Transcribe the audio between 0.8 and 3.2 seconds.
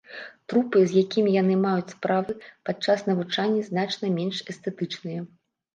з якімі яны маюць справы падчас